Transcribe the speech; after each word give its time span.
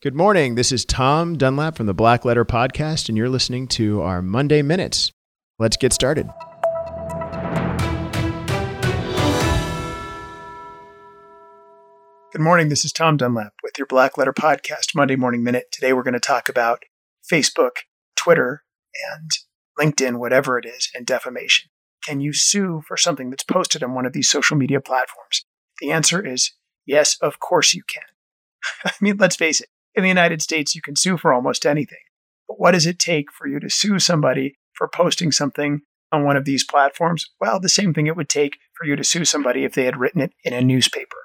Good 0.00 0.14
morning. 0.14 0.54
This 0.54 0.70
is 0.70 0.84
Tom 0.84 1.36
Dunlap 1.36 1.76
from 1.76 1.86
the 1.86 1.92
Black 1.92 2.24
Letter 2.24 2.44
Podcast, 2.44 3.08
and 3.08 3.18
you're 3.18 3.28
listening 3.28 3.66
to 3.66 4.00
our 4.00 4.22
Monday 4.22 4.62
Minutes. 4.62 5.10
Let's 5.58 5.76
get 5.76 5.92
started. 5.92 6.28
Good 12.30 12.40
morning. 12.40 12.68
This 12.68 12.84
is 12.84 12.92
Tom 12.92 13.16
Dunlap 13.16 13.54
with 13.64 13.76
your 13.76 13.88
Black 13.88 14.16
Letter 14.16 14.32
Podcast, 14.32 14.94
Monday 14.94 15.16
Morning 15.16 15.42
Minute. 15.42 15.64
Today 15.72 15.92
we're 15.92 16.04
going 16.04 16.14
to 16.14 16.20
talk 16.20 16.48
about 16.48 16.84
Facebook, 17.28 17.78
Twitter, 18.14 18.62
and 19.12 19.32
LinkedIn, 19.80 20.20
whatever 20.20 20.58
it 20.58 20.64
is, 20.64 20.88
and 20.94 21.06
defamation. 21.06 21.70
Can 22.06 22.20
you 22.20 22.32
sue 22.32 22.84
for 22.86 22.96
something 22.96 23.30
that's 23.30 23.42
posted 23.42 23.82
on 23.82 23.94
one 23.94 24.06
of 24.06 24.12
these 24.12 24.30
social 24.30 24.56
media 24.56 24.80
platforms? 24.80 25.44
The 25.80 25.90
answer 25.90 26.24
is 26.24 26.52
yes, 26.86 27.16
of 27.20 27.40
course 27.40 27.74
you 27.74 27.82
can. 27.92 28.04
I 28.84 28.92
mean, 29.00 29.16
let's 29.16 29.34
face 29.34 29.60
it, 29.60 29.70
in 29.98 30.02
the 30.02 30.08
United 30.08 30.40
States, 30.40 30.74
you 30.74 30.80
can 30.80 30.96
sue 30.96 31.16
for 31.16 31.32
almost 31.32 31.66
anything. 31.66 31.98
But 32.46 32.58
what 32.58 32.70
does 32.70 32.86
it 32.86 32.98
take 32.98 33.30
for 33.32 33.46
you 33.46 33.60
to 33.60 33.68
sue 33.68 33.98
somebody 33.98 34.56
for 34.72 34.88
posting 34.88 35.32
something 35.32 35.82
on 36.10 36.24
one 36.24 36.36
of 36.36 36.44
these 36.44 36.64
platforms? 36.64 37.28
Well, 37.40 37.60
the 37.60 37.68
same 37.68 37.92
thing 37.92 38.06
it 38.06 38.16
would 38.16 38.28
take 38.28 38.58
for 38.74 38.86
you 38.86 38.96
to 38.96 39.04
sue 39.04 39.24
somebody 39.24 39.64
if 39.64 39.74
they 39.74 39.84
had 39.84 39.98
written 39.98 40.20
it 40.20 40.32
in 40.44 40.54
a 40.54 40.62
newspaper. 40.62 41.18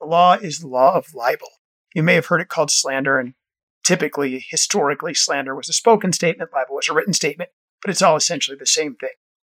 The 0.00 0.06
law 0.06 0.34
is 0.34 0.60
the 0.60 0.68
law 0.68 0.94
of 0.94 1.14
libel. 1.14 1.48
You 1.94 2.02
may 2.02 2.14
have 2.14 2.26
heard 2.26 2.40
it 2.40 2.48
called 2.48 2.70
slander, 2.70 3.18
and 3.18 3.34
typically, 3.84 4.44
historically, 4.48 5.14
slander 5.14 5.54
was 5.54 5.68
a 5.68 5.74
spoken 5.74 6.12
statement, 6.12 6.50
libel 6.52 6.76
was 6.76 6.88
a 6.88 6.94
written 6.94 7.12
statement, 7.12 7.50
but 7.82 7.90
it's 7.90 8.02
all 8.02 8.16
essentially 8.16 8.56
the 8.56 8.66
same 8.66 8.94
thing. 8.94 9.10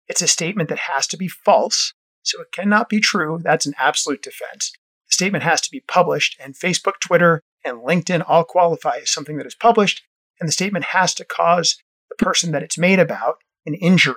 It's 0.07 0.23
a 0.23 0.29
statement 0.29 0.69
that 0.69 0.79
has 0.95 1.07
to 1.09 1.17
be 1.17 1.29
false, 1.29 1.93
so 2.23 2.41
it 2.41 2.53
cannot 2.53 2.89
be 2.89 3.01
true. 3.01 3.41
That's 3.43 3.67
an 3.67 3.75
absolute 3.79 4.23
defense. 4.23 4.73
The 5.09 5.15
statement 5.15 5.45
has 5.45 5.61
to 5.62 5.71
be 5.71 5.81
published, 5.81 6.37
and 6.39 6.55
Facebook, 6.55 7.01
Twitter, 7.01 7.43
and 7.65 7.79
LinkedIn 7.79 8.25
all 8.27 8.45
qualify 8.45 8.98
as 8.98 9.11
something 9.11 9.37
that 9.39 9.47
is 9.47 9.55
published, 9.55 10.03
and 10.41 10.48
the 10.48 10.53
statement 10.53 10.87
has 10.87 11.15
to 11.15 11.25
cause 11.25 11.77
the 12.09 12.25
person 12.25 12.53
that 12.53 12.62
it's 12.62 12.78
made 12.78 12.98
about 12.98 13.37
an 13.67 13.75
injury. 13.75 14.14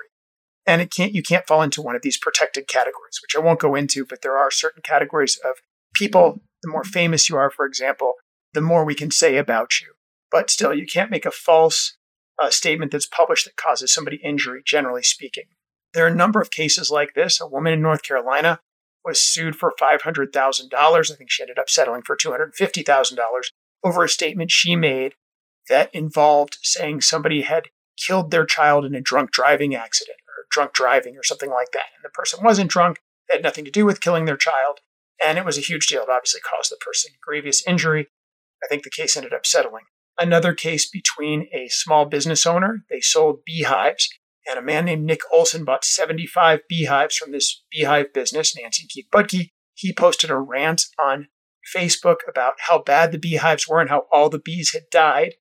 And 0.65 0.81
it 0.81 0.91
can't 0.91 1.13
you 1.13 1.23
can't 1.23 1.47
fall 1.47 1.61
into 1.61 1.81
one 1.81 1.95
of 1.95 2.03
these 2.03 2.17
protected 2.17 2.67
categories, 2.67 3.19
which 3.21 3.35
I 3.35 3.39
won't 3.39 3.59
go 3.59 3.75
into, 3.75 4.05
but 4.05 4.21
there 4.21 4.37
are 4.37 4.51
certain 4.51 4.81
categories 4.83 5.39
of 5.43 5.55
people, 5.93 6.41
the 6.61 6.69
more 6.69 6.83
famous 6.83 7.29
you 7.29 7.35
are, 7.35 7.49
for 7.49 7.65
example, 7.65 8.13
the 8.53 8.61
more 8.61 8.85
we 8.85 8.95
can 8.95 9.11
say 9.11 9.37
about 9.37 9.81
you. 9.81 9.93
But 10.29 10.49
still, 10.49 10.73
you 10.73 10.85
can't 10.85 11.11
make 11.11 11.25
a 11.25 11.31
false 11.31 11.97
uh, 12.41 12.49
statement 12.49 12.91
that's 12.91 13.07
published 13.07 13.45
that 13.45 13.57
causes 13.57 13.93
somebody 13.93 14.17
injury, 14.23 14.61
generally 14.65 15.03
speaking. 15.03 15.45
There 15.93 16.05
are 16.05 16.09
a 16.09 16.15
number 16.15 16.39
of 16.39 16.51
cases 16.51 16.89
like 16.89 17.13
this. 17.15 17.41
A 17.41 17.47
woman 17.47 17.73
in 17.73 17.81
North 17.81 18.03
Carolina 18.03 18.61
was 19.03 19.19
sued 19.19 19.55
for 19.55 19.73
$500,000. 19.79 20.73
I 20.73 21.15
think 21.15 21.31
she 21.31 21.43
ended 21.43 21.59
up 21.59 21.69
settling 21.69 22.01
for 22.03 22.15
$250,000 22.15 23.17
over 23.83 24.03
a 24.03 24.09
statement 24.09 24.51
she 24.51 24.75
made 24.75 25.13
that 25.69 25.93
involved 25.93 26.57
saying 26.61 27.01
somebody 27.01 27.41
had 27.41 27.69
killed 27.97 28.31
their 28.31 28.45
child 28.45 28.85
in 28.85 28.95
a 28.95 29.01
drunk 29.01 29.31
driving 29.31 29.75
accident 29.75 30.17
or 30.27 30.45
drunk 30.49 30.73
driving 30.73 31.17
or 31.17 31.23
something 31.23 31.49
like 31.49 31.71
that. 31.73 31.89
And 31.95 32.03
the 32.03 32.09
person 32.09 32.43
wasn't 32.43 32.71
drunk, 32.71 32.99
they 33.29 33.37
had 33.37 33.43
nothing 33.43 33.65
to 33.65 33.71
do 33.71 33.85
with 33.85 34.01
killing 34.01 34.25
their 34.25 34.37
child. 34.37 34.79
And 35.23 35.37
it 35.37 35.45
was 35.45 35.57
a 35.57 35.61
huge 35.61 35.87
deal. 35.87 36.03
It 36.03 36.09
obviously 36.09 36.41
caused 36.41 36.71
the 36.71 36.77
person 36.77 37.11
grievous 37.23 37.65
injury. 37.67 38.07
I 38.63 38.67
think 38.67 38.83
the 38.83 38.89
case 38.89 39.15
ended 39.15 39.33
up 39.33 39.45
settling. 39.45 39.83
Another 40.19 40.53
case 40.53 40.89
between 40.89 41.47
a 41.53 41.67
small 41.69 42.05
business 42.05 42.45
owner, 42.45 42.83
they 42.89 43.01
sold 43.01 43.45
beehives, 43.45 44.09
and 44.49 44.57
a 44.57 44.61
man 44.61 44.85
named 44.85 45.05
Nick 45.05 45.21
Olson 45.31 45.65
bought 45.65 45.85
75 45.85 46.61
beehives 46.67 47.15
from 47.15 47.31
this 47.31 47.63
beehive 47.71 48.13
business, 48.13 48.55
Nancy 48.55 48.83
and 48.83 48.89
Keith 48.89 49.07
Budke. 49.11 49.51
He 49.73 49.93
posted 49.93 50.29
a 50.29 50.37
rant 50.37 50.85
on 50.99 51.27
Facebook 51.75 52.17
about 52.27 52.53
how 52.67 52.81
bad 52.81 53.11
the 53.11 53.19
beehives 53.19 53.67
were 53.67 53.79
and 53.79 53.89
how 53.89 54.05
all 54.11 54.29
the 54.29 54.39
bees 54.39 54.73
had 54.73 54.89
died. 54.91 55.35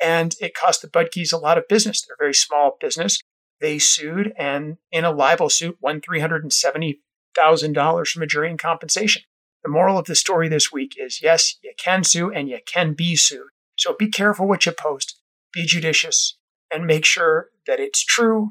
And 0.00 0.34
it 0.40 0.54
cost 0.54 0.82
the 0.82 0.88
Budkes 0.88 1.32
a 1.32 1.38
lot 1.38 1.58
of 1.58 1.68
business. 1.68 2.06
They're 2.06 2.14
a 2.14 2.24
very 2.24 2.34
small 2.34 2.76
business. 2.80 3.20
They 3.60 3.78
sued 3.78 4.32
and 4.38 4.76
in 4.92 5.04
a 5.04 5.10
libel 5.10 5.48
suit 5.48 5.78
won 5.80 6.00
$370,000 6.00 8.08
from 8.08 8.22
a 8.22 8.26
jury 8.26 8.50
in 8.50 8.58
compensation. 8.58 9.22
The 9.64 9.70
moral 9.70 9.98
of 9.98 10.06
the 10.06 10.14
story 10.14 10.48
this 10.48 10.70
week 10.70 10.92
is 10.96 11.20
yes, 11.22 11.56
you 11.62 11.72
can 11.76 12.04
sue 12.04 12.30
and 12.30 12.48
you 12.48 12.58
can 12.66 12.94
be 12.94 13.16
sued. 13.16 13.48
So 13.76 13.96
be 13.98 14.08
careful 14.08 14.46
what 14.46 14.66
you 14.66 14.72
post, 14.72 15.20
be 15.52 15.66
judicious, 15.66 16.38
and 16.72 16.86
make 16.86 17.04
sure 17.04 17.50
that 17.66 17.80
it's 17.80 18.04
true 18.04 18.48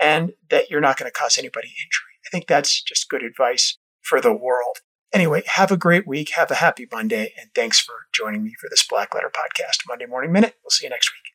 and 0.00 0.32
that 0.50 0.70
you're 0.70 0.80
not 0.80 0.96
going 0.96 1.10
to 1.10 1.18
cause 1.18 1.38
anybody 1.38 1.68
injury. 1.68 2.14
I 2.26 2.30
think 2.30 2.46
that's 2.46 2.82
just 2.82 3.08
good 3.08 3.22
advice 3.22 3.78
for 4.02 4.20
the 4.20 4.32
world. 4.32 4.78
Anyway, 5.12 5.42
have 5.46 5.72
a 5.72 5.76
great 5.76 6.06
week. 6.06 6.30
Have 6.34 6.50
a 6.50 6.56
happy 6.56 6.86
Monday. 6.92 7.32
And 7.40 7.50
thanks 7.54 7.80
for 7.80 7.94
joining 8.12 8.44
me 8.44 8.54
for 8.60 8.68
this 8.68 8.86
Black 8.86 9.14
Letter 9.14 9.30
Podcast 9.30 9.88
Monday 9.88 10.06
Morning 10.06 10.32
Minute. 10.32 10.56
We'll 10.62 10.70
see 10.70 10.84
you 10.84 10.90
next 10.90 11.10
week. 11.10 11.27